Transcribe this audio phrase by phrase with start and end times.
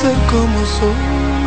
[0.00, 1.37] ser como soy.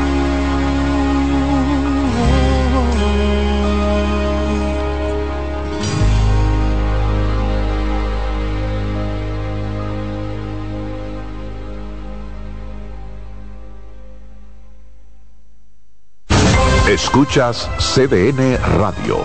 [16.91, 19.19] Escuchas CDN Radio,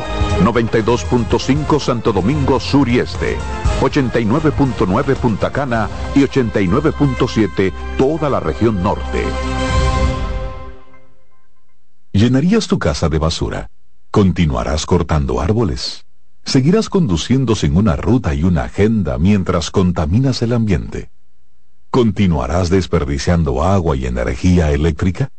[0.45, 3.37] 92.5 Santo Domingo Sur y Este,
[3.81, 9.25] 89.9 Punta Cana y 89.7 toda la región norte.
[12.13, 13.69] ¿Llenarías tu casa de basura?
[14.13, 16.05] ¿Continuarás cortando árboles?
[16.45, 21.11] ¿Seguirás conduciendo sin una ruta y una agenda mientras contaminas el ambiente?
[21.91, 25.31] ¿Continuarás desperdiciando agua y energía eléctrica?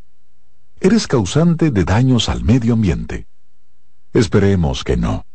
[0.81, 3.27] Eres causante de daños al medio ambiente.
[4.13, 5.25] Esperemos que no.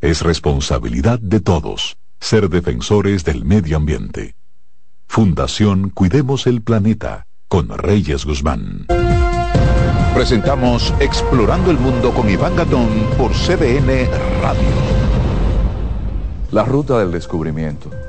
[0.00, 4.34] Es responsabilidad de todos ser defensores del medio ambiente.
[5.06, 8.86] Fundación Cuidemos el Planeta con Reyes Guzmán.
[10.14, 12.88] Presentamos Explorando el Mundo con Iván Gatón
[13.18, 14.08] por CDN
[14.40, 14.68] Radio.
[16.50, 17.90] La ruta del descubrimiento.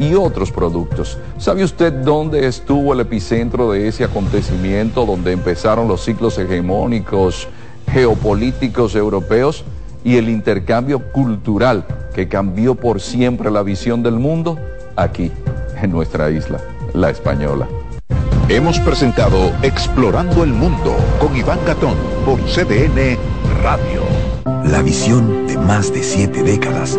[0.00, 1.18] y otros productos.
[1.36, 7.46] ¿Sabe usted dónde estuvo el epicentro de ese acontecimiento, donde empezaron los ciclos hegemónicos
[7.92, 9.62] geopolíticos europeos
[10.02, 14.58] y el intercambio cultural que cambió por siempre la visión del mundo?
[14.96, 15.30] Aquí,
[15.80, 16.60] en nuestra isla,
[16.94, 17.68] la española.
[18.48, 23.18] Hemos presentado Explorando el Mundo con Iván Gatón por CDN
[23.62, 24.02] Radio.
[24.64, 26.98] La visión de más de siete décadas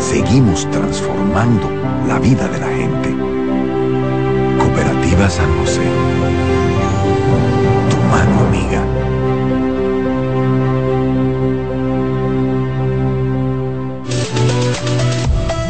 [0.00, 1.70] seguimos transformando
[2.08, 3.14] la vida de la gente.
[4.58, 5.82] Cooperativa San José.
[7.90, 8.82] Tu mano amiga.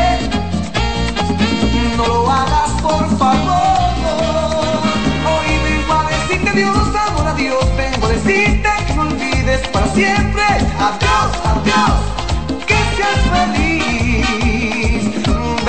[6.54, 10.44] Dios, amor a Dios, vengo a decirte que no olvides para siempre.
[10.88, 15.06] Adiós, adiós, que seas feliz.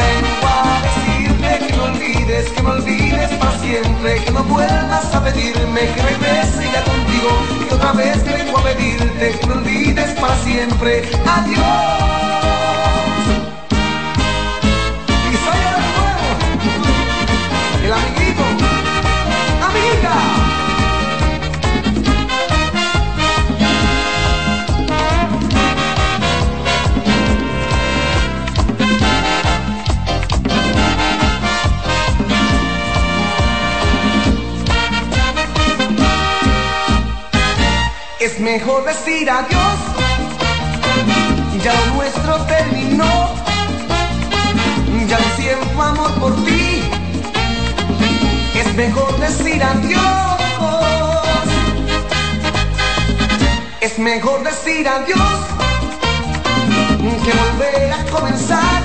[0.01, 4.25] Vengo a decirte que no olvides, que no olvides para siempre.
[4.25, 7.31] que no vuelvas a pedirme que regrese ya contigo,
[7.69, 11.11] que otra vez vengo a pedirte que me olvides para siempre.
[11.27, 12.40] Adiós.
[38.41, 39.79] Es mejor decir adiós,
[41.63, 43.35] ya lo nuestro terminó,
[45.07, 46.81] ya no siento amor por ti.
[48.55, 50.41] Es mejor decir adiós,
[53.83, 55.41] es mejor decir adiós
[57.23, 58.83] que volver a comenzar.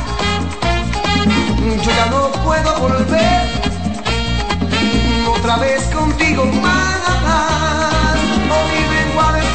[1.81, 3.41] Yo ya no puedo volver
[5.33, 7.04] otra vez contigo más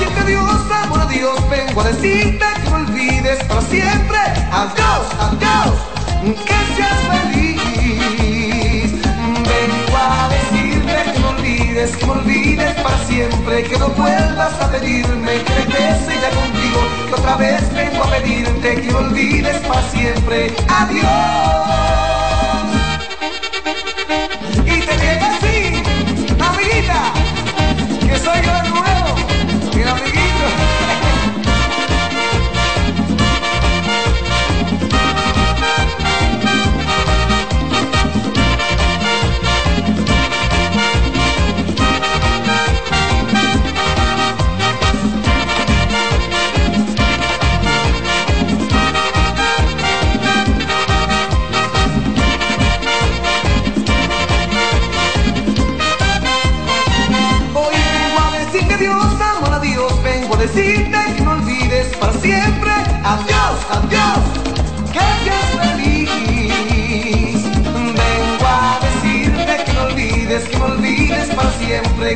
[0.00, 4.18] decirte adiós, amor, adiós, vengo a decirte que me olvides para siempre.
[4.50, 5.74] Adiós, adiós,
[6.22, 7.60] que seas feliz.
[9.02, 14.68] Vengo a decirte que me olvides, que me olvides para siempre, que no vuelvas a
[14.70, 16.80] pedirme que regrese ya contigo.
[17.08, 20.54] Que otra vez vengo a pedirte que me olvides para siempre.
[20.68, 22.19] Adiós.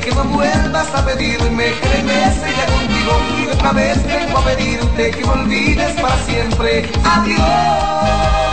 [0.00, 3.12] Que no vuelvas a pedirme que regrese ya contigo
[3.43, 6.91] y otra vez vengo a pedirte que me olvides para siempre.
[7.05, 8.44] Adiós.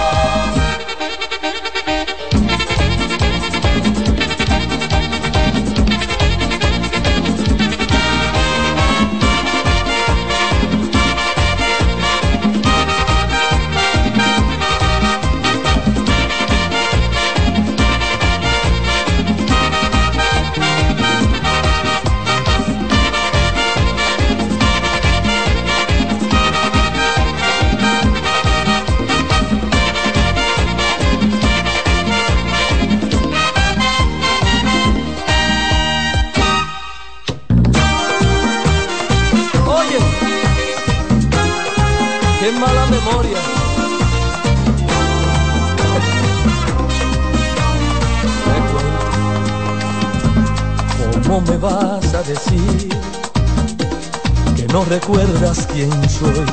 [54.91, 56.45] Recuerdas quién soy,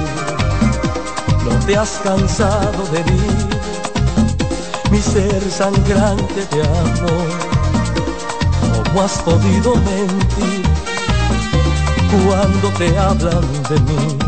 [1.45, 3.21] no te has cansado de mí,
[4.93, 7.31] mi ser sangrante de amor,
[8.85, 10.63] ¿cómo has podido mentir
[12.29, 14.19] cuando te hablan de mí?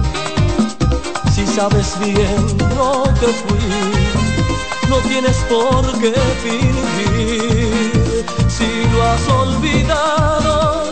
[1.32, 10.89] Si sabes bien lo que fui, no tienes por qué fingir, si lo has olvidado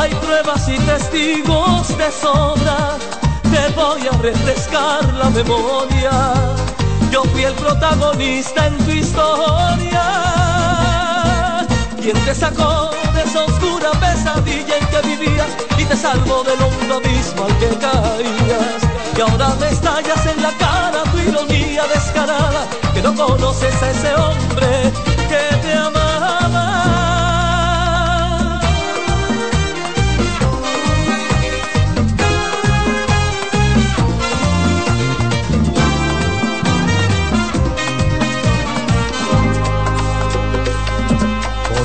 [0.00, 2.96] hay pruebas y testigos de sobra,
[3.52, 6.10] te voy a refrescar la memoria.
[7.10, 10.04] Yo fui el protagonista en tu historia.
[12.00, 16.94] Quien te sacó de esa oscura pesadilla en que vivías y te salvó del hondo
[16.96, 18.80] abismo al que caías.
[19.16, 24.14] Y ahora me estallas en la cara tu ironía descarada, que no conoces a ese
[24.14, 24.92] hombre
[25.28, 26.09] que te amaba.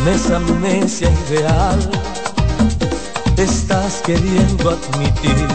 [0.07, 1.79] Esa amnesia ideal
[3.37, 5.47] estás queriendo admitir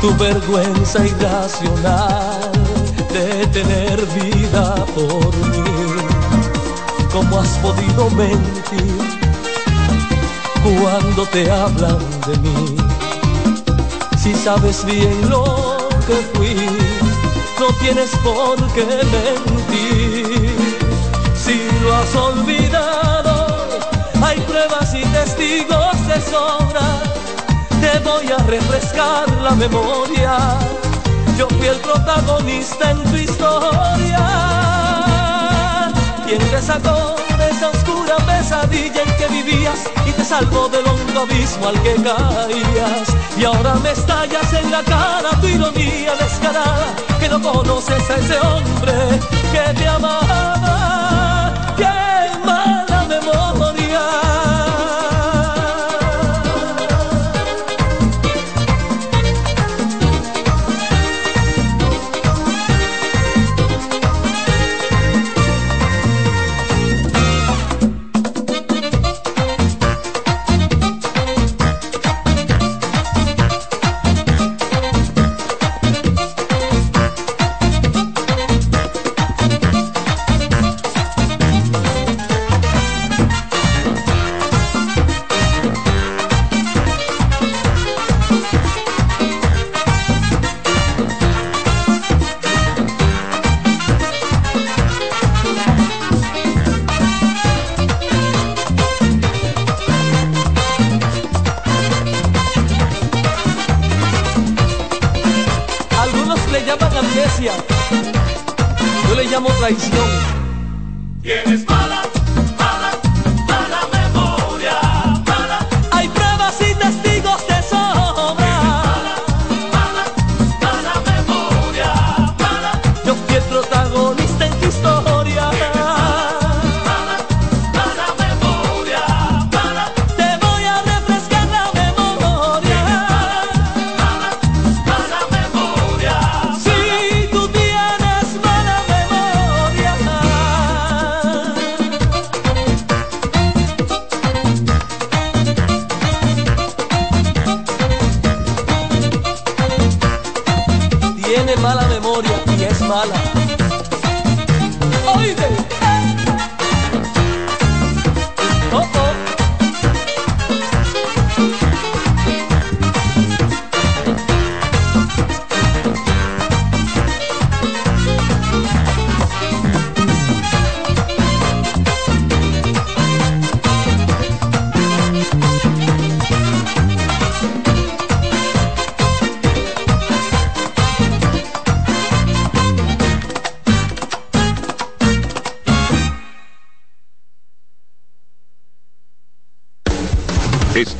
[0.00, 2.52] tu vergüenza irracional
[3.12, 5.64] de tener vida por mí.
[7.12, 8.98] ¿Cómo has podido mentir
[10.62, 12.76] cuando te hablan de mí?
[14.22, 16.56] Si sabes bien lo que fui,
[17.58, 20.17] no tienes por qué mentir.
[21.98, 23.46] Olvidado
[24.22, 27.02] Hay pruebas y testigos de sobra,
[27.80, 30.38] te voy a refrescar la memoria.
[31.36, 34.24] Yo fui el protagonista en tu historia.
[36.26, 37.16] ¿Quién te sacó
[37.50, 43.08] esa oscura pesadilla en que vivías y te salvó del hondo abismo al que caías?
[43.36, 48.38] Y ahora me estallas en la cara tu ironía descarada, que no conoces a ese
[48.38, 48.92] hombre
[49.52, 50.57] que te amaba.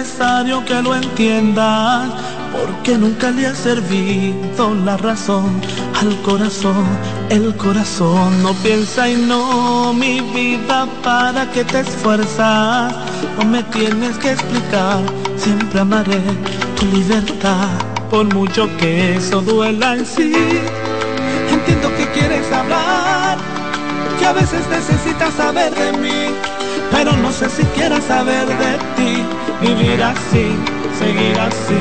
[0.00, 2.08] Necesario que lo entiendas,
[2.52, 5.60] porque nunca le ha servido la razón
[6.00, 6.86] al corazón.
[7.28, 12.94] El corazón no piensa y no, mi vida, para que te esfuerzas.
[13.36, 15.00] No me tienes que explicar,
[15.36, 16.22] siempre amaré
[16.78, 17.68] tu libertad,
[18.10, 20.32] por mucho que eso duela en sí.
[21.52, 23.36] Entiendo que quieres hablar,
[24.18, 26.34] que a veces necesitas saber de mí
[26.90, 28.99] pero no sé si quieras saber de ti,
[29.60, 30.56] vivir así,
[30.98, 31.80] seguir así,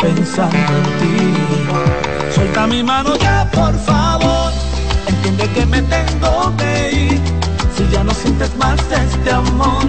[0.00, 2.34] pensando en ti.
[2.34, 4.52] Suelta mi mano ya, por favor,
[5.06, 7.20] entiende que me tengo que ir,
[7.76, 9.84] si ya no sientes más este amor,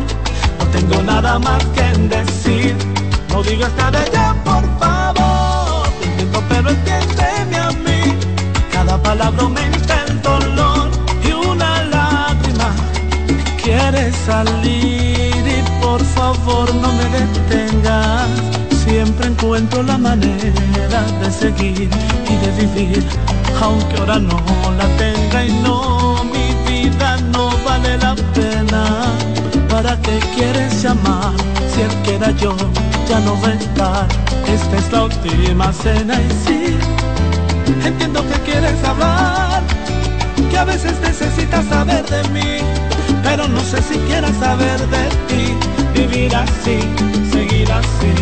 [0.60, 1.84] no tengo nada más que
[2.16, 2.76] decir,
[3.30, 8.18] no digas nada ya, por favor, te entiendo pero entiéndeme a mí,
[8.72, 10.90] cada palabra aumenta el dolor
[11.24, 12.70] y una lágrima
[13.64, 15.03] quieres salir
[15.94, 18.28] por favor no me detengas.
[18.84, 21.88] Siempre encuentro la manera de seguir
[22.34, 23.04] y de vivir,
[23.62, 24.40] aunque ahora no
[24.80, 28.84] la tenga y no, mi vida no vale la pena.
[29.70, 31.34] ¿Para qué quieres llamar
[31.72, 32.56] si el que era yo
[33.08, 34.08] ya no va a estar?
[34.48, 36.76] Esta es la última cena y sí,
[37.86, 39.62] entiendo que quieres hablar,
[40.50, 42.84] que a veces necesitas saber de mí
[43.24, 45.58] pero no sé si quieras saber de ti,
[45.94, 46.80] vivir así,
[47.32, 48.14] seguir así,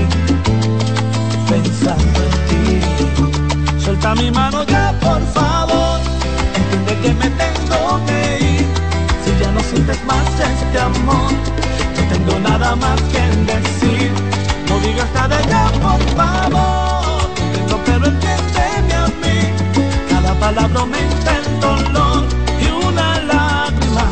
[1.50, 3.84] pensando en ti.
[3.84, 6.00] Suelta mi mano ya, por favor,
[6.56, 8.68] entiende que me tengo que ir.
[9.24, 11.32] Si ya no sientes más este amor,
[11.96, 14.12] no tengo nada más que decir.
[14.70, 19.40] No digas nada ya, por favor, tengo pero entiéndeme a mí.
[20.10, 22.26] Cada palabra aumenta el dolor
[22.62, 24.06] y una lágrima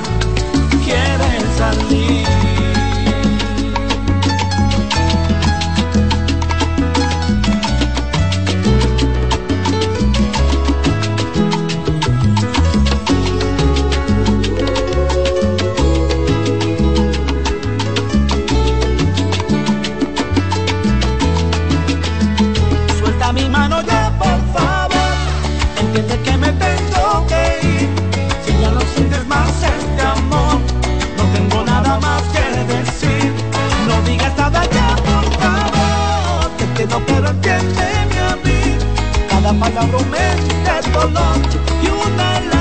[39.60, 41.38] palabra un mes de dolor
[41.84, 42.59] y una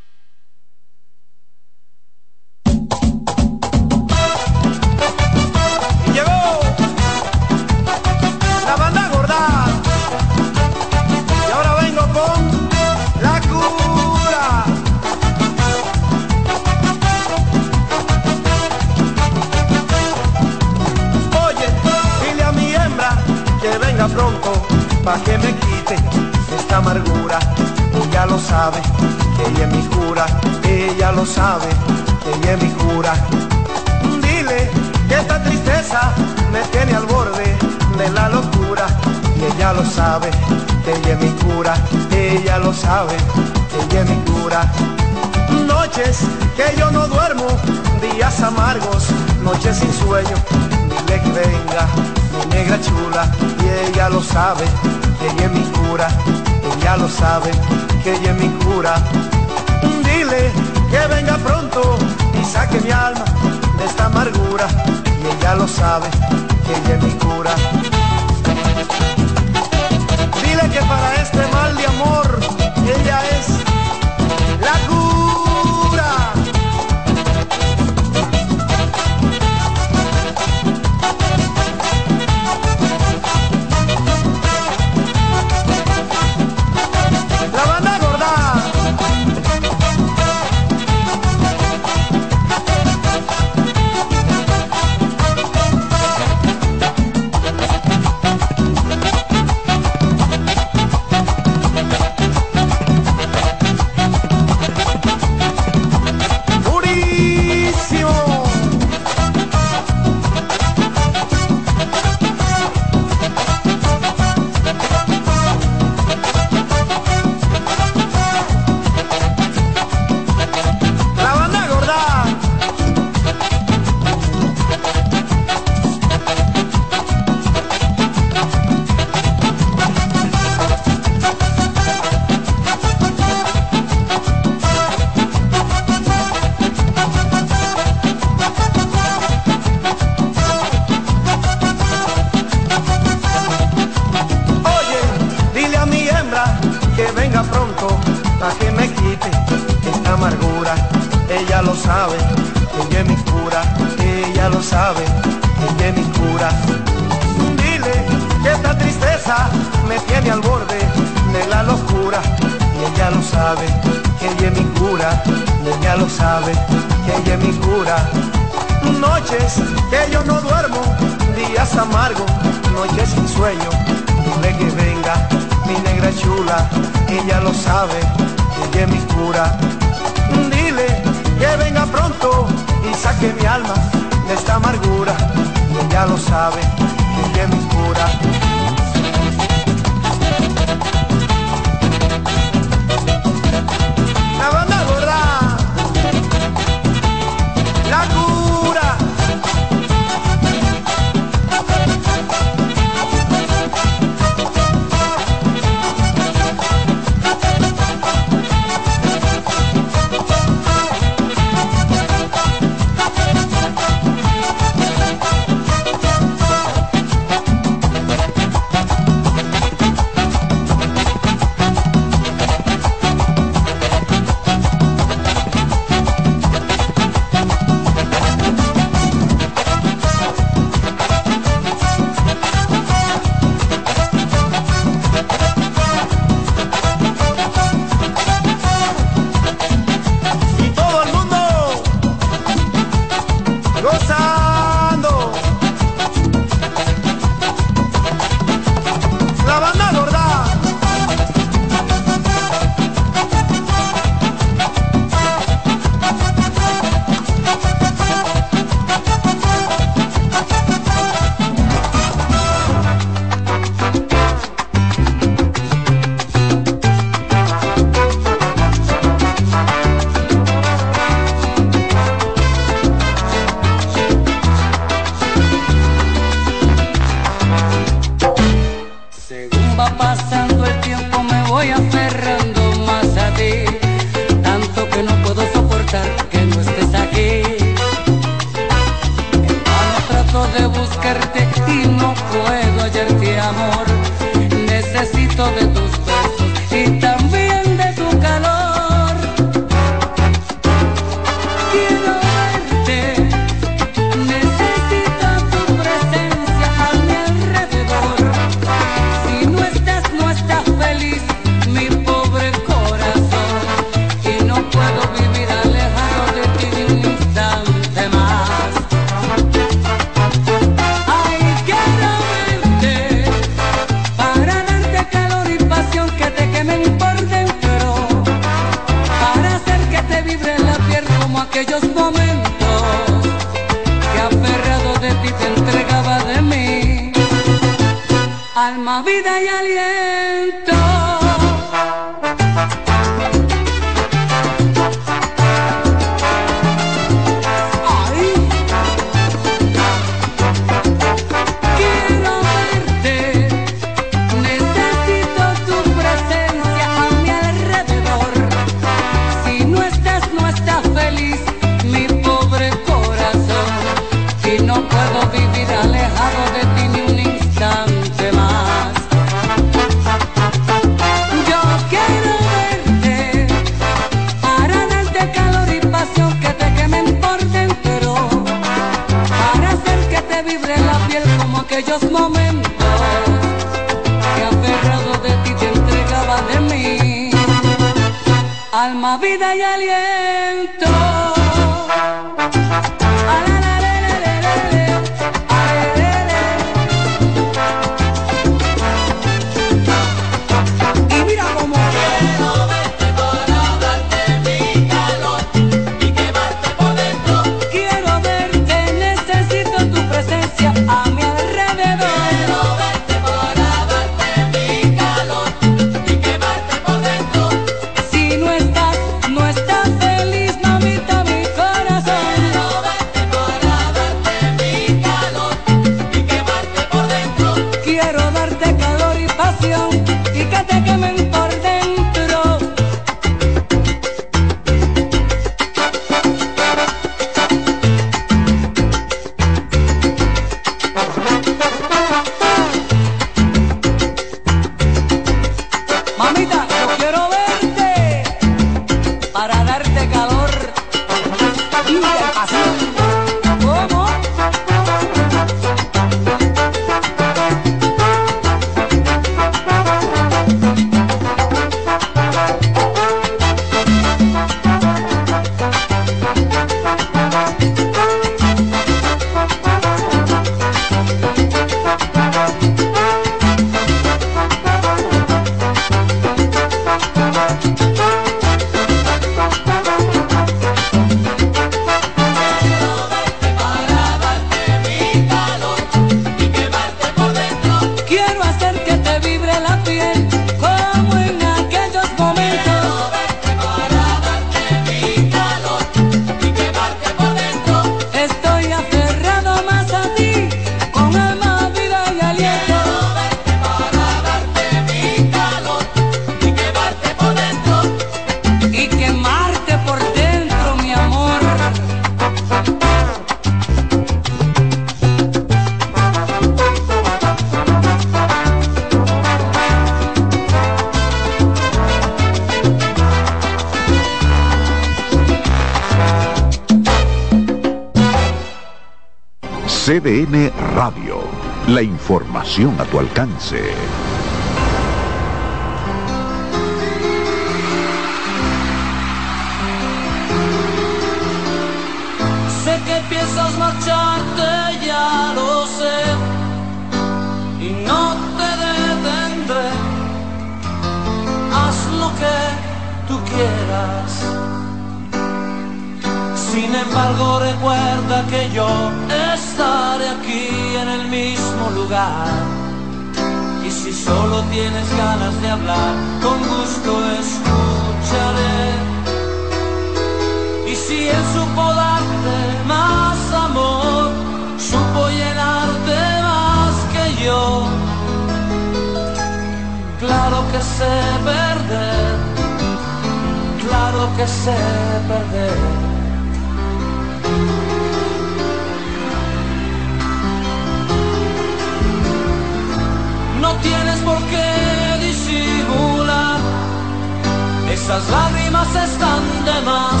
[597.90, 600.00] esas lágrimas están de más.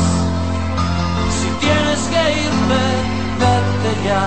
[1.38, 2.82] Si tienes que irte,
[3.40, 4.26] vete ya.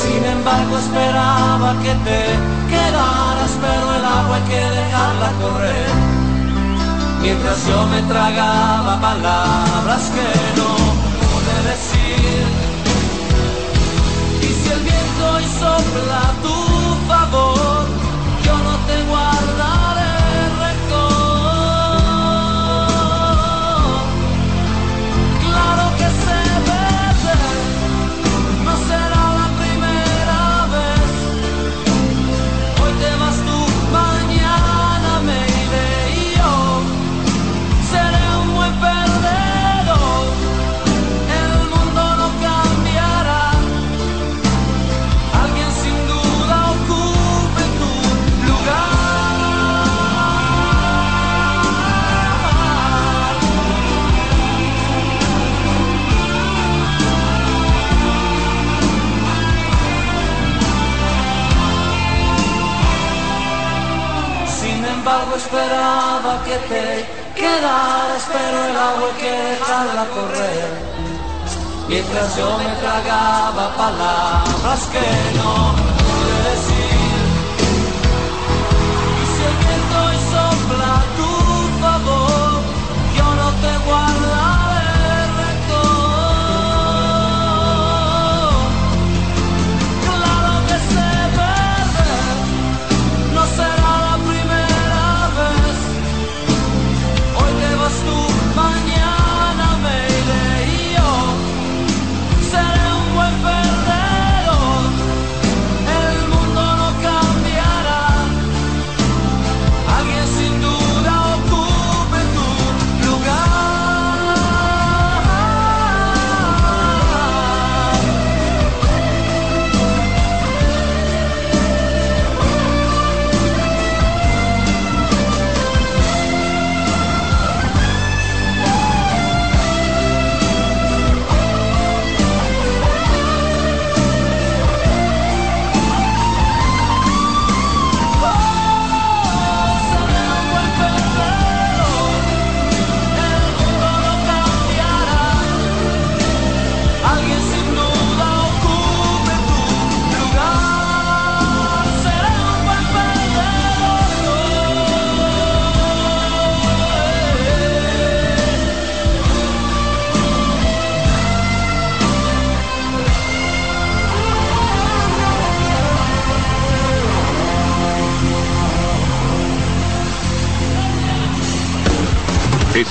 [0.00, 2.20] Sin embargo, esperaba que te
[2.72, 5.90] quedaras, pero el agua hay que dejarla correr.
[7.22, 10.70] Mientras yo me tragaba palabras que no
[11.20, 12.42] pude decir.
[14.42, 16.57] Y si el viento hoy sopla a
[65.08, 70.68] embargo esperaba que te quedaras, pero el agua hay dejarla correr.
[71.88, 75.87] Mientras yo me tragaba palabras que no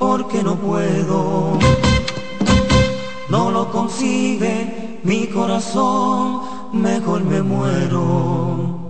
[0.00, 1.58] porque no puedo.
[3.28, 6.40] No lo concibe mi corazón,
[6.72, 8.89] mejor me muero.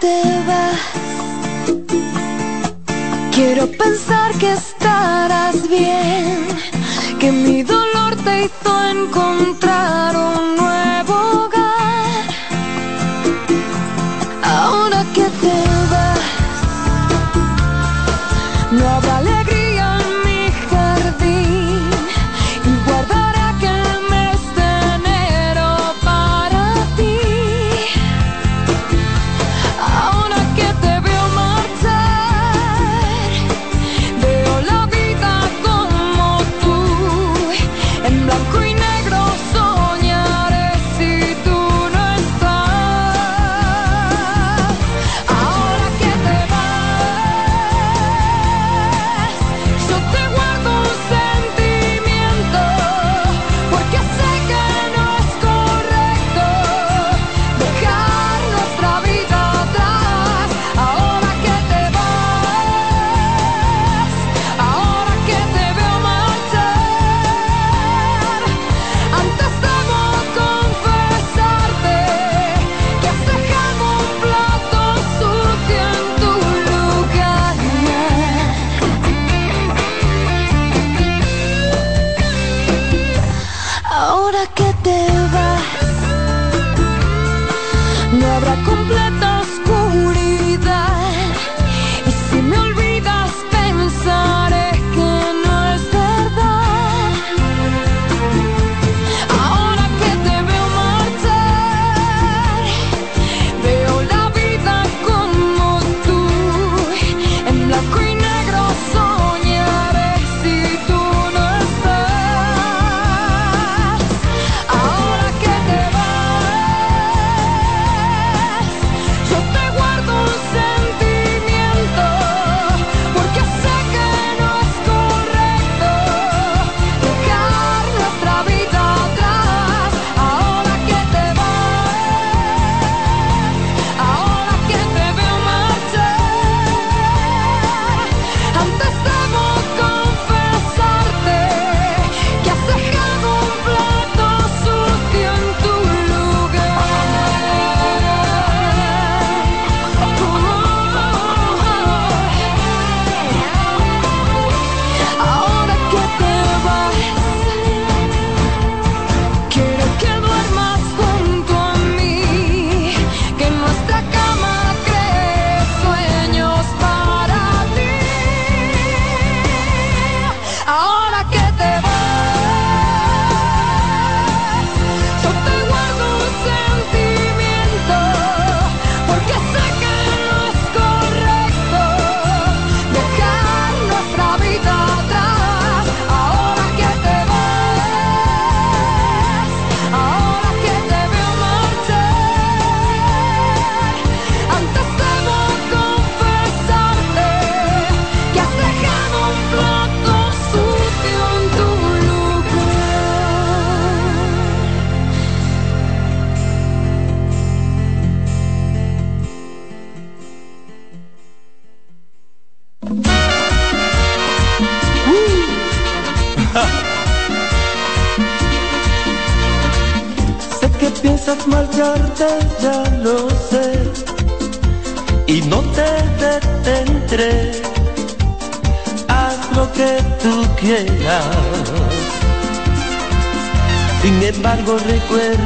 [0.00, 0.80] te vas,
[3.32, 3.66] quiero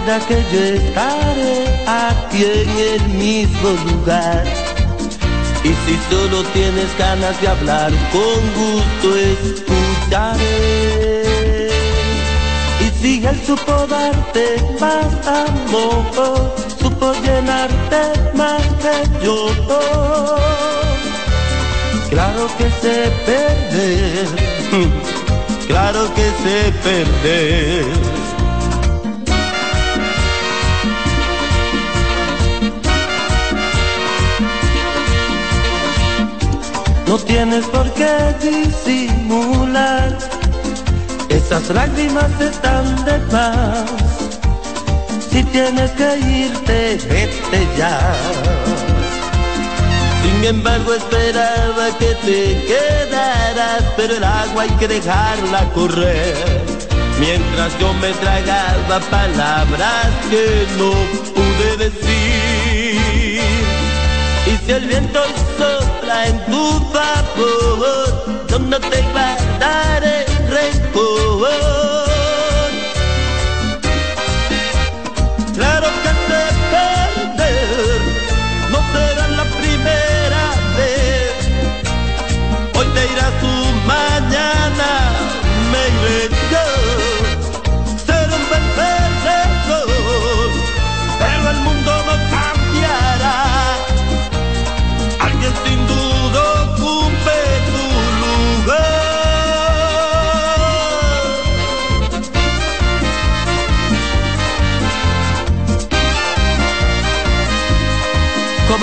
[0.05, 4.45] recuerda que yo estaré aquí en el mismo lugar.
[5.63, 10.43] Y si solo tienes ganas de hablar, con gusto escucharé.
[12.81, 18.03] Y si él supo darte más amor, supo llenarte
[18.35, 19.39] más que yo.
[22.11, 24.29] Claro que sé perder,
[25.67, 28.14] claro que sé perder
[37.15, 40.19] No tienes por qué disimular,
[41.29, 43.89] esas lágrimas están de paz.
[45.31, 48.01] Si tienes que irte, vete ya.
[50.25, 56.35] Sin embargo esperaba que te quedaras, pero el agua hay que dejarla correr.
[57.21, 60.91] Mientras yo me tragaba palabras que no
[61.33, 63.41] pude decir.
[64.47, 65.21] Y si el viento
[66.15, 68.79] sopla en tu favor, yo no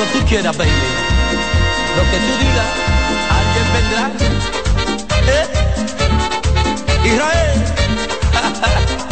[0.01, 0.71] Como tú quieras, baby.
[1.95, 2.65] Lo que tú digas,
[3.37, 4.03] alguien vendrá.
[5.27, 5.45] ¿Eh?
[7.05, 7.51] Israel.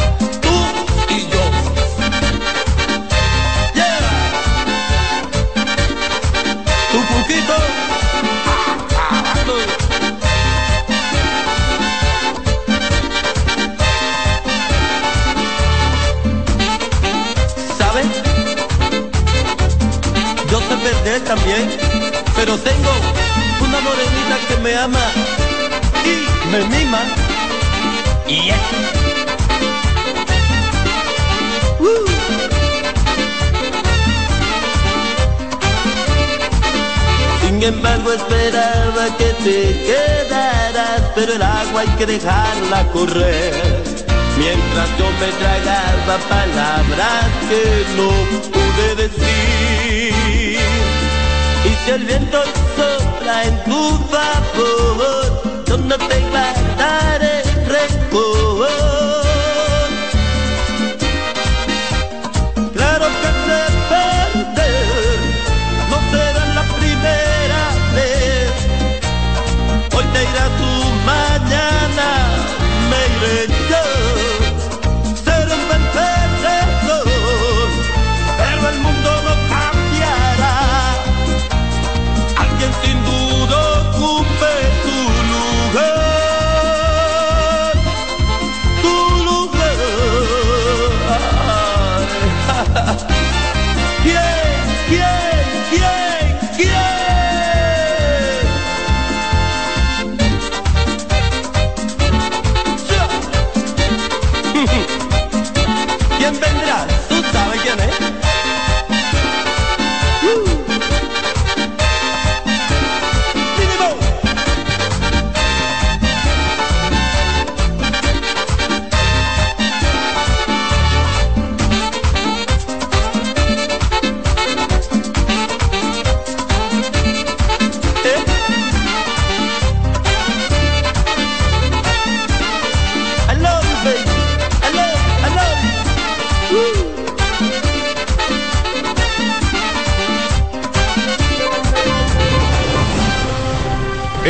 [21.18, 21.68] También,
[22.36, 22.92] pero tengo
[23.62, 25.00] una morenita que me ama
[26.06, 27.02] y me mima.
[28.28, 28.56] Y es.
[31.80, 32.06] Uh.
[37.42, 43.84] Sin embargo esperaba que te quedaras, pero el agua hay que dejarla correr.
[44.38, 48.10] Mientras yo me tragaba palabras que no
[48.52, 50.49] pude decir.
[51.90, 52.38] Si el viento
[52.78, 59.29] sopla en tu favor, yo no te guardaré rencor.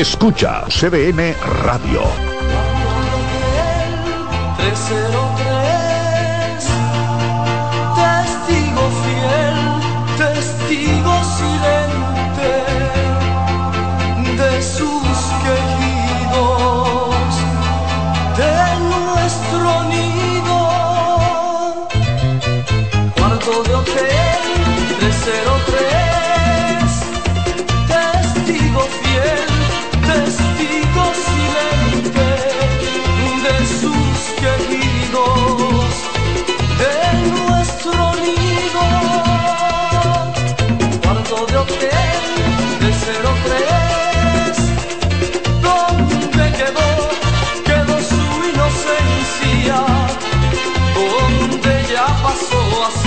[0.09, 2.28] Escucha CDN Radio.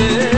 [0.03, 0.32] baby.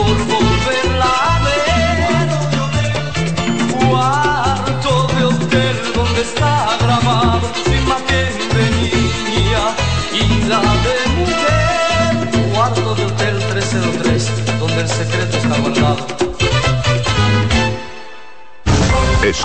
[0.00, 0.39] Por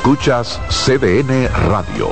[0.06, 2.10] Escuchas CDN Radio,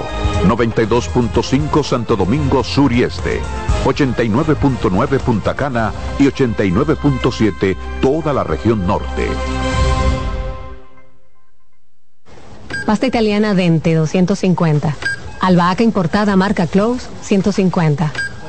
[0.47, 3.39] 92.5 Santo Domingo Sur y Este,
[3.85, 9.27] 89.9 Punta Cana y 89.7 toda la región norte.
[12.87, 14.95] Pasta italiana Dente 250.
[15.41, 18.11] Albahaca importada marca Close 150.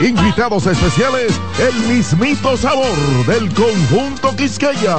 [0.00, 2.86] Invitados especiales, el mismito sabor
[3.26, 4.96] del conjunto Quisqueya.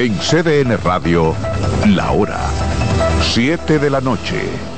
[0.00, 1.34] En CDN Radio,
[1.88, 2.38] la hora
[3.34, 4.77] 7 de la noche.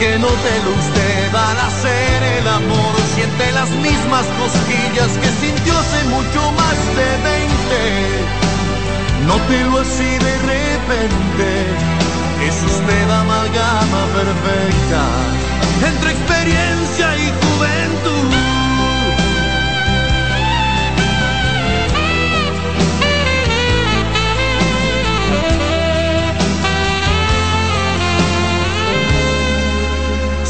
[0.00, 5.78] Porque no te lo usted al hacer el amor, siente las mismas cosquillas que sintió
[5.78, 7.50] hace mucho más de 20.
[9.26, 11.66] Nótelo así de repente,
[12.48, 15.04] es usted amalgama perfecta
[15.86, 18.59] entre experiencia y juventud.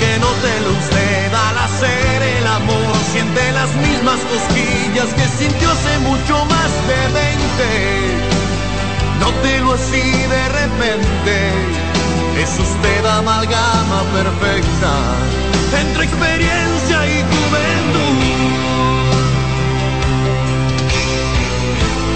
[0.00, 5.70] Porque no te lo usted al hacer el amor, siente las mismas cosquillas que sintió
[5.70, 7.36] hace mucho más de 20.
[9.20, 11.52] Nótelo así de repente,
[12.40, 14.92] es usted amalgama perfecta
[15.82, 18.40] entre experiencia y juventud.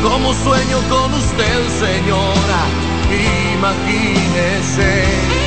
[0.03, 2.63] Como sueño con usted, señora,
[3.53, 5.44] imagínese que no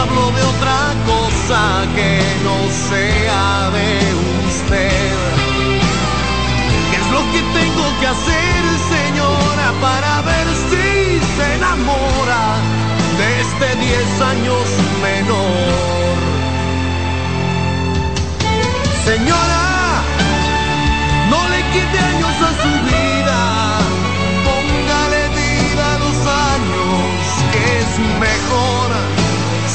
[0.00, 0.78] hablo de otra
[1.12, 1.60] cosa
[1.94, 2.12] que
[2.46, 2.58] no
[2.88, 3.88] sea de
[4.48, 5.12] usted.
[6.90, 8.60] ¿Qué es lo que tengo que hacer,
[8.94, 12.44] señora, para ver si se enamora
[13.18, 14.66] de este 10 años
[15.06, 16.16] menor?
[19.04, 19.64] Señora,
[21.32, 23.40] no le quite años a su vida,
[24.46, 26.18] póngale vida a los
[26.54, 27.22] años,
[27.52, 27.90] que es
[28.26, 28.79] mejor.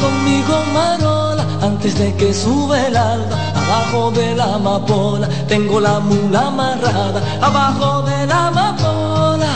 [0.00, 6.48] Conmigo Marola antes de que sube el alba Abajo de la amapola tengo la mula
[6.48, 9.50] amarrada Abajo de la amapola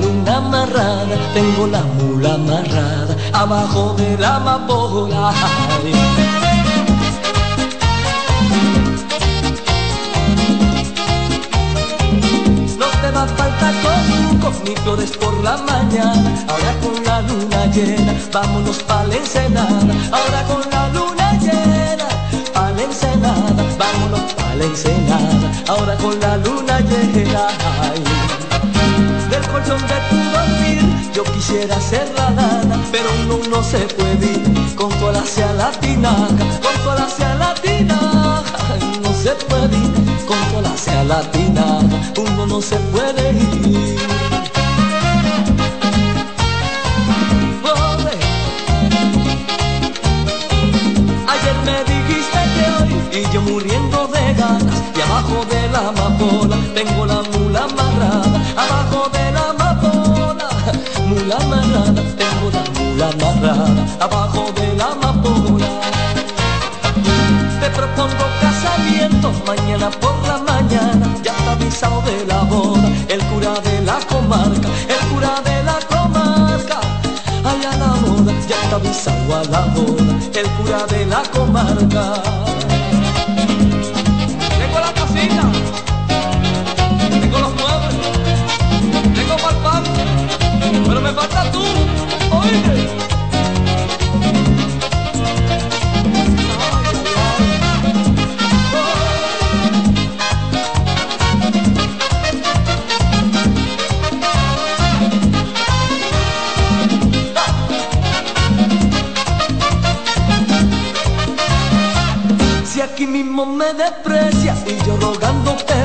[0.00, 5.32] luna amarrada Tengo la mula amarrada Abajo de la amapola.
[12.78, 13.74] No te va a faltar
[14.08, 14.19] ni
[14.82, 16.34] flores por la mañana.
[16.48, 19.94] Ahora con la luna llena, vámonos pa' la ensenada.
[20.12, 22.08] Ahora con la luna llena,
[22.54, 23.62] pa' la ensenada.
[23.78, 25.52] Vámonos pa' la ensenada.
[25.68, 27.48] Ahora con la luna llena.
[27.82, 28.02] ay.
[29.30, 34.26] Del colchón de tu dormir, yo quisiera ser la lana, pero uno no se puede
[34.32, 36.12] ir con toda hacia latina,
[36.62, 37.06] con toda
[37.86, 38.29] no
[39.22, 41.80] se puede ir con toda hacia latina,
[42.16, 43.98] uno no se puede ir.
[51.32, 56.56] Ayer me dijiste que hoy y yo muriendo de ganas y abajo de la amapola
[56.74, 60.48] tengo la mula amarrada abajo de la amapola
[61.08, 65.68] mula amarrada tengo la mula amarrada abajo de la amapola
[67.60, 68.29] te propongo
[69.46, 74.68] mañana por la mañana ya está avisado de la boda el cura de la comarca
[74.88, 76.80] el cura de la comarca.
[77.44, 80.04] Allá la boda ya está avisado a la boda
[80.34, 82.69] el cura de la comarca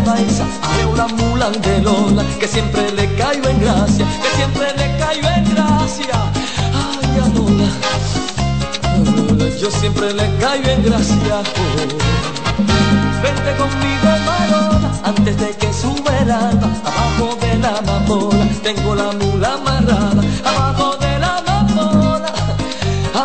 [0.05, 4.97] baisa, haré una mula de Lola que siempre le caigo en gracia, que siempre le
[4.99, 6.17] caigo en gracia.
[6.83, 7.69] Ay, a Lola,
[9.15, 11.35] Lola, yo siempre le caigo en gracia.
[11.39, 12.15] oh.
[13.23, 19.11] Vente conmigo, Marola, antes de que sube el alba, abajo de la amapola, tengo la
[19.19, 22.33] mula amarrada, abajo de la amapola,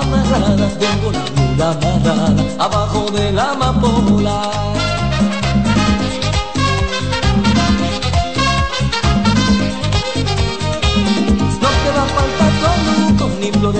[0.00, 4.79] amarrada, tengo la mula amarrada, abajo de la amapola.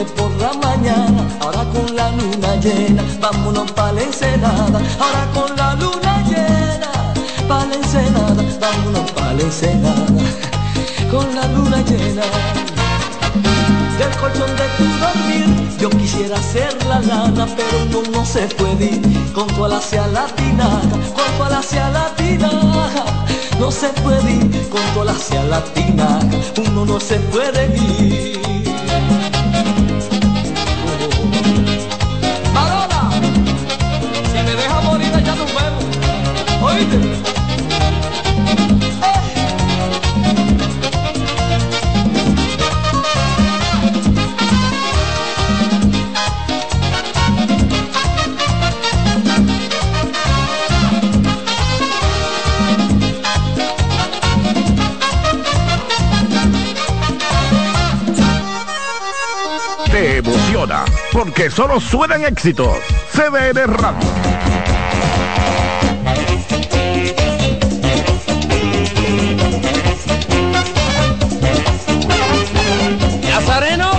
[0.05, 1.29] Por la mañana.
[1.41, 4.81] Ahora con la luna llena, vámonos pa' la ensenada.
[4.99, 6.91] Ahora con la luna llena,
[7.49, 10.23] pa' la ensenada, vámonos pa' la ensenada.
[11.11, 12.23] Con la luna llena.
[13.99, 18.85] Del colchón de tu dormir, yo quisiera ser la lana, pero uno no se puede
[18.87, 20.81] ir con tu alacia latina,
[21.15, 22.51] con tu alacia latina.
[23.59, 26.19] No se puede ir con tu alacia latina,
[26.57, 28.30] uno no se puede ir.
[61.13, 62.77] Porque solo suenan éxitos.
[63.13, 64.09] CDN Radio.
[73.29, 73.91] Nazareno,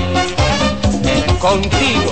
[1.39, 2.10] contigo.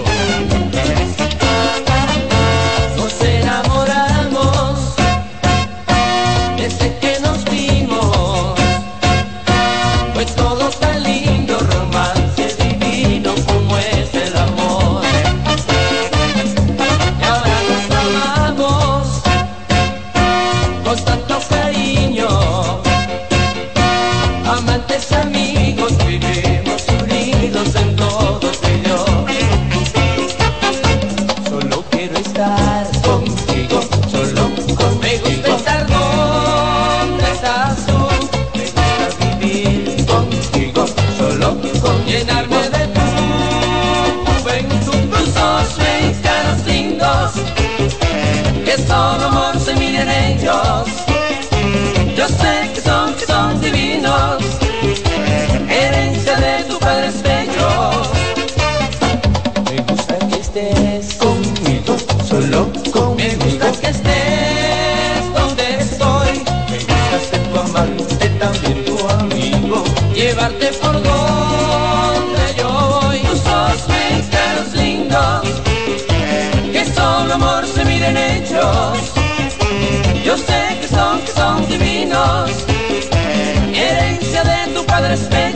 [83.73, 85.48] Herencia de tu padre.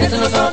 [0.00, 0.49] 別の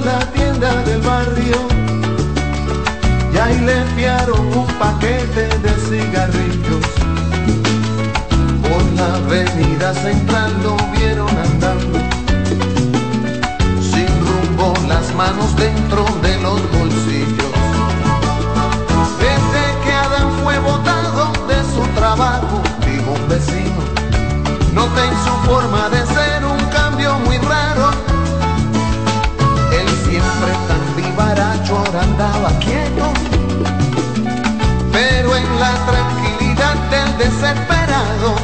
[0.00, 1.56] la tienda del barrio
[3.32, 6.86] y ahí le enviaron un paquete de cigarrillos.
[8.62, 11.98] Por la avenida central lo vieron andando,
[13.80, 17.54] sin rumbo, las manos dentro de los bolsillos.
[19.18, 23.80] Desde que Adán fue botado de su trabajo, dijo un vecino,
[24.72, 26.03] noté en su forma de
[32.64, 33.12] quieto,
[34.92, 38.34] pero en la tranquilidad del desesperado.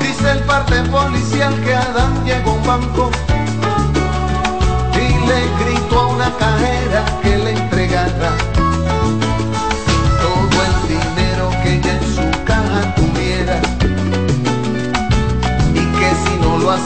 [0.00, 3.10] Dice el parte policial que Adán llegó a un banco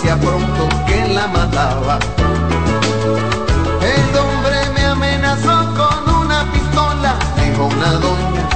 [0.05, 1.99] hacía pronto que la mataba.
[3.81, 8.49] El hombre me amenazó con una pistola, dijo una doña,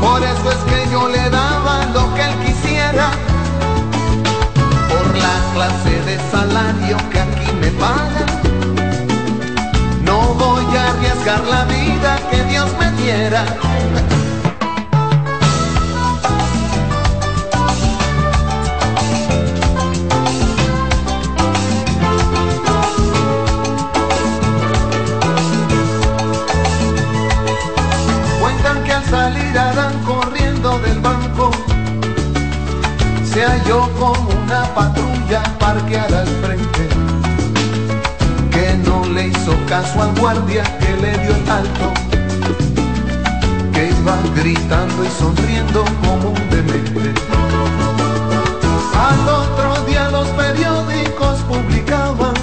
[0.00, 3.10] por eso es que yo le daba lo que él quisiera
[4.88, 8.26] por la clase de salario que aquí me pagan.
[10.02, 13.44] No voy a arriesgar la vida que Dios me diera.
[33.64, 36.88] Halló con una patrulla parqueada al frente,
[38.50, 41.92] que no le hizo caso al guardia que le dio el alto,
[43.72, 47.14] que iba gritando y sonriendo como un demente.
[48.94, 52.34] Al otro día los periódicos publicaban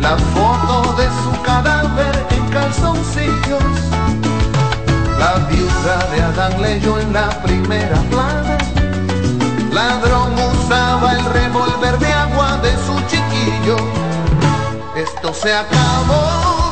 [0.00, 3.62] la foto de su cadáver en calzoncillos.
[5.18, 8.61] La viuda de Adán leyó en la primera plana.
[10.72, 13.76] El revólver de agua de su chiquillo.
[14.96, 16.71] Esto se acabó,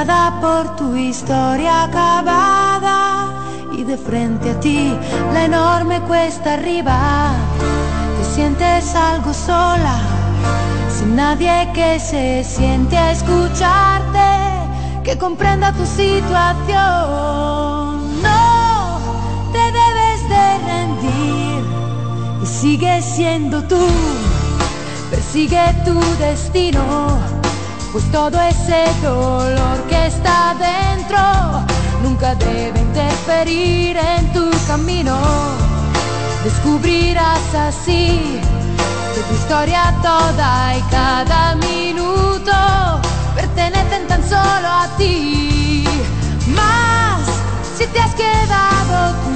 [0.00, 3.28] Por tu historia acabada
[3.76, 4.96] y de frente a ti
[5.34, 7.34] la enorme cuesta arriba.
[8.16, 9.98] Te sientes algo sola,
[10.88, 16.72] sin nadie que se siente a escucharte, que comprenda tu situación.
[18.22, 19.00] No
[19.52, 21.62] te debes de rendir
[22.42, 23.86] y sigue siendo tú,
[25.10, 27.39] persigue tu destino
[27.92, 31.18] pues todo ese dolor que está dentro
[32.02, 35.18] nunca debe interferir en tu camino.
[36.44, 38.40] Descubrirás así
[39.14, 42.52] que tu historia toda y cada minuto
[43.34, 45.84] pertenecen tan solo a ti.
[46.54, 47.20] Más
[47.76, 49.30] si te has quedado tú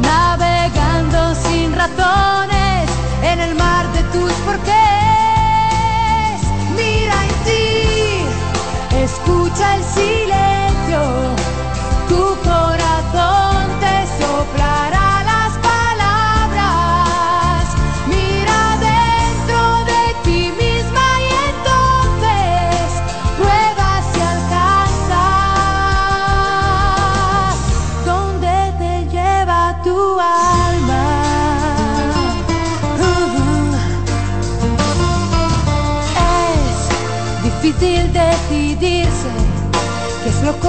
[0.00, 2.88] navegando sin razones
[3.22, 4.89] en el mar de tus porqués
[9.02, 11.00] Escucha el silencio,
[12.06, 13.49] tu corazón.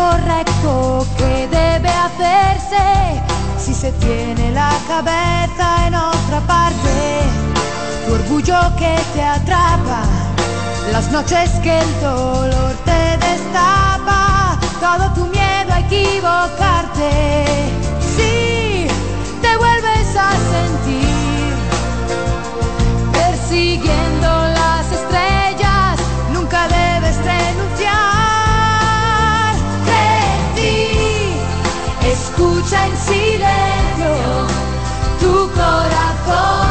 [0.02, 2.86] correcto que debe hacerse
[3.58, 6.96] si se tiene la cabeza en otra parte.
[8.06, 10.02] Tu orgullo que te atrapa,
[10.92, 17.71] las noches que el dolor te destapa, todo tu miedo a equivocarte.
[32.86, 34.48] en silencio
[35.20, 36.71] tu corazón.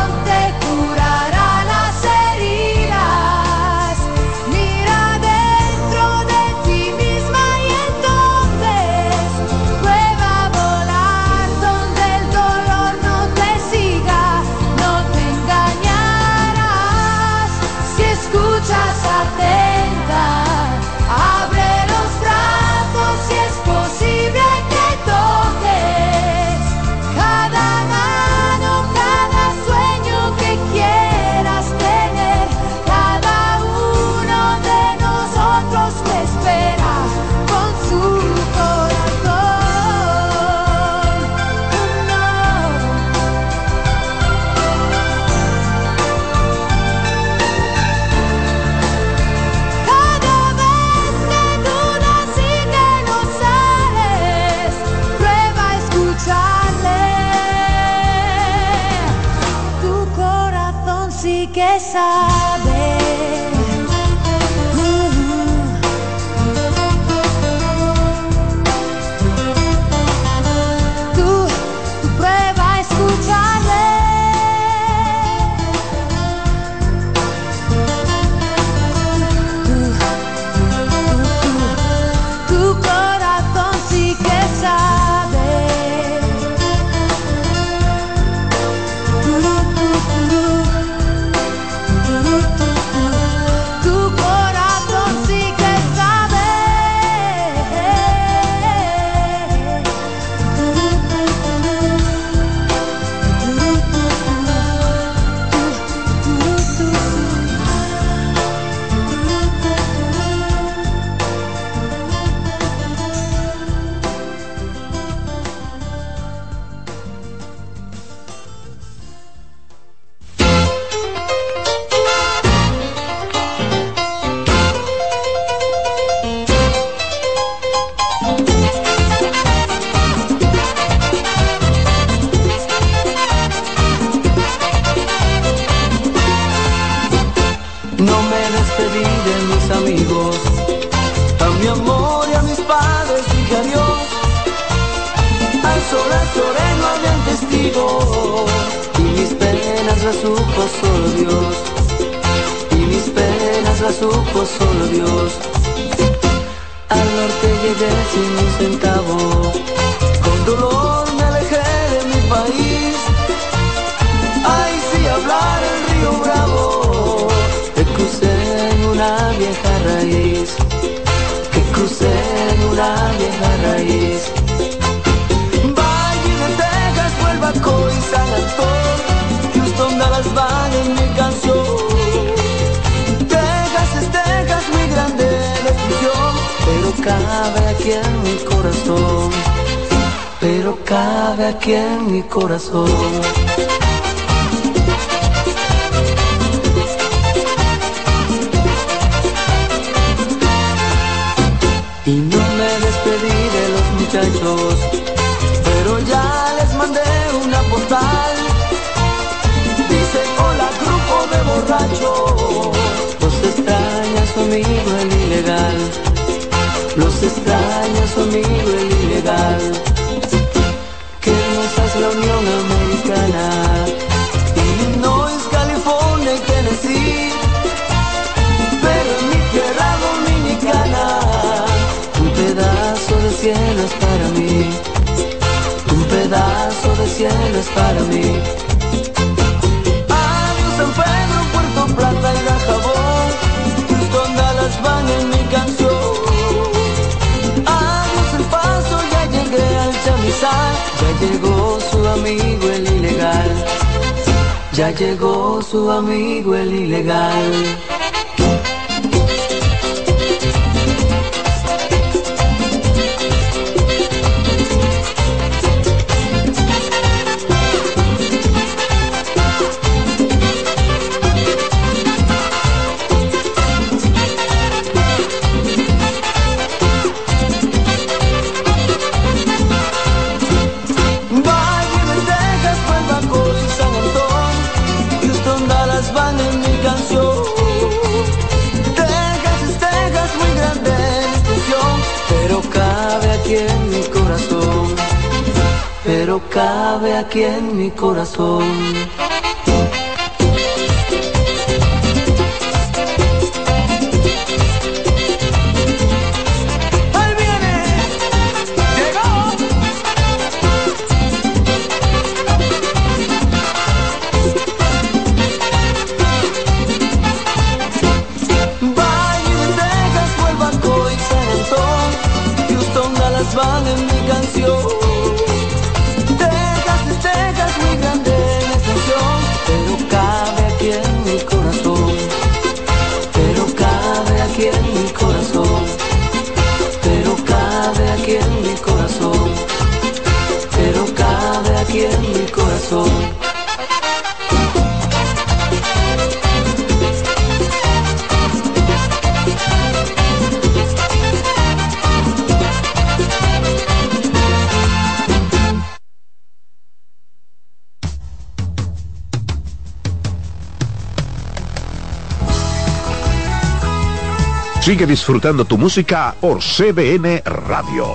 [364.91, 368.07] Sigue disfrutando tu música por CBN Radio.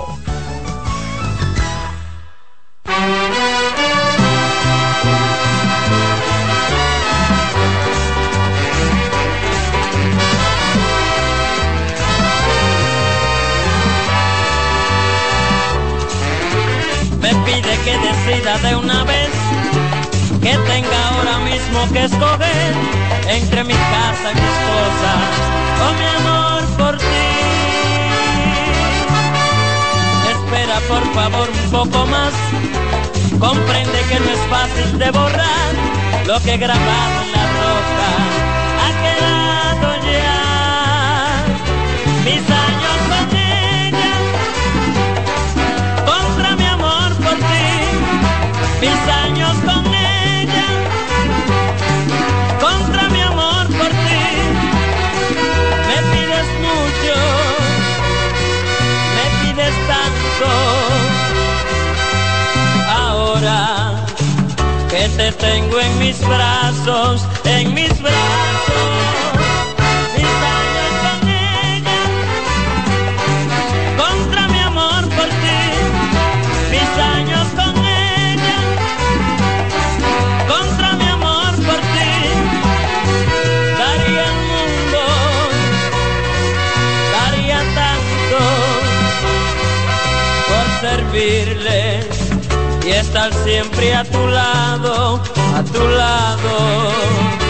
[17.22, 19.30] Me pide que decida de una vez
[20.42, 22.74] que tenga ahora mismo que escoger
[23.30, 24.75] entre mi casa y mi esposa
[30.88, 32.32] por favor un poco más.
[33.38, 35.74] Comprende que no es fácil de borrar
[36.26, 38.45] lo que grababa en la roca.
[65.16, 69.35] te tengo en mis brazos, en mis brazos.
[92.86, 95.20] y estar siempre a tu lado,
[95.54, 97.45] a tu lado.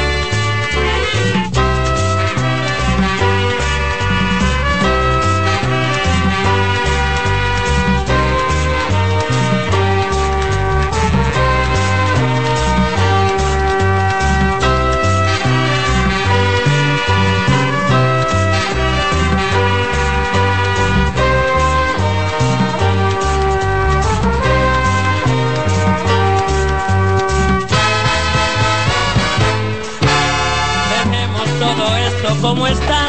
[32.56, 33.06] como está,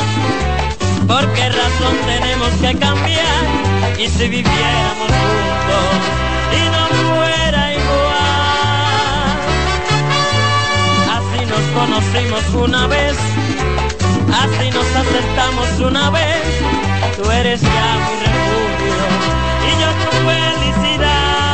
[1.08, 3.44] por qué razón tenemos que cambiar
[3.98, 5.88] y si viviéramos juntos
[6.52, 9.38] y no fuera igual.
[11.16, 13.16] Así nos conocimos una vez,
[14.44, 16.44] así nos aceptamos una vez,
[17.16, 19.00] tú eres ya mi refugio
[19.64, 21.48] y yo tu felicidad.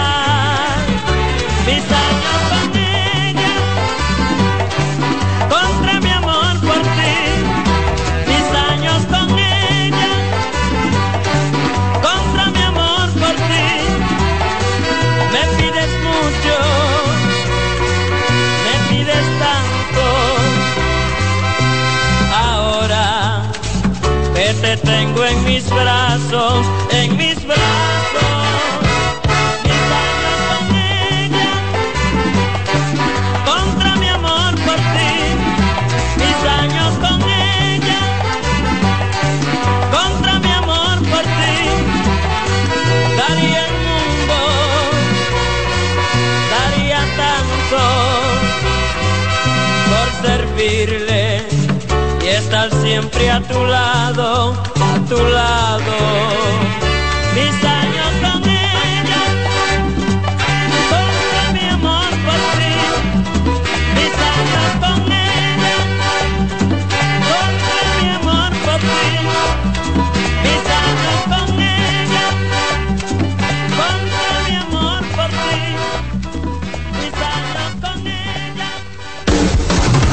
[1.68, 1.86] Mis
[24.64, 28.34] te tengo en mis brazos, en mis brazos.
[29.68, 30.66] Mis años con
[31.20, 31.54] ella,
[33.50, 35.16] contra mi amor por ti.
[36.22, 38.04] Mis años con ella,
[39.96, 41.60] contra mi amor por ti.
[43.20, 44.40] Daría el mundo,
[46.56, 47.82] daría tanto
[49.90, 51.13] por servirle
[52.94, 54.54] siempre a tu lado,
[54.90, 55.96] a tu lado.
[57.34, 58.03] Mis años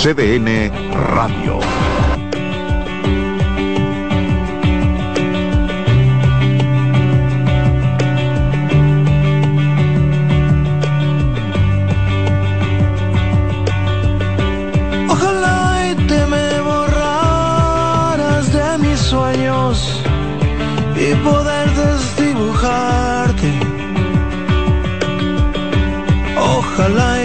[0.00, 0.70] CDN
[1.12, 1.58] Radio.
[15.08, 20.00] Ojalá y te me borraras de mis sueños
[20.94, 23.52] y poder desdibujarte.
[26.36, 27.17] Ojalá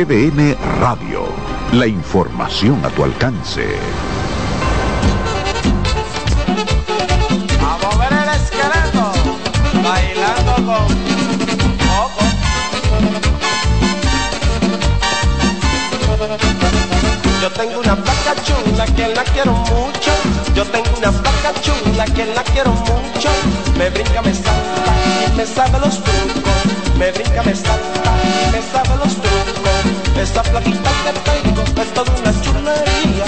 [0.00, 1.26] CDN Radio.
[1.72, 3.66] La información a tu alcance.
[7.60, 9.12] A mover el esqueleto,
[9.84, 11.00] bailando con
[17.42, 20.12] Yo tengo una placa chula que la quiero mucho.
[20.54, 23.28] Yo tengo una placa chula que la quiero mucho
[23.80, 24.92] me brinca, me salta
[25.26, 26.60] y me sabe los trucos,
[26.98, 28.12] me brinca, me salta
[28.44, 33.26] y me sabe los trucos, esa flaquita que tengo es toda una chulería,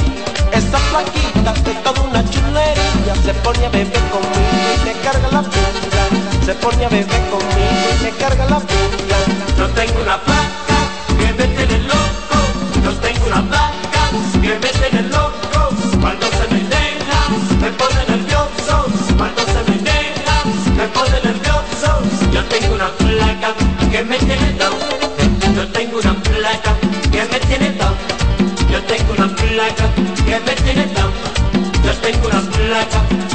[0.53, 5.43] esa flaquita es toda una chulería, se pone a beber conmigo y me carga la
[5.43, 6.03] pinta,
[6.45, 9.17] se pone a beber conmigo y me carga la pinta,
[9.57, 10.62] no tengo una plata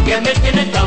[0.07, 0.86] get it, get it,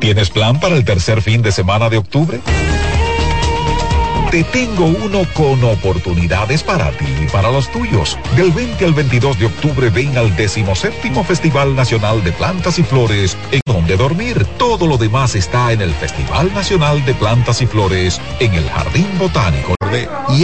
[0.00, 2.40] ¿Tienes plan para el tercer fin de semana de octubre?
[4.30, 8.16] Te tengo uno con oportunidades para ti y para los tuyos.
[8.34, 13.36] Del 20 al 22 de octubre ven al 17 Festival Nacional de Plantas y Flores
[13.50, 14.46] en donde dormir.
[14.56, 19.08] Todo lo demás está en el Festival Nacional de Plantas y Flores en el Jardín
[19.18, 19.74] Botánico.
[20.28, 20.38] Y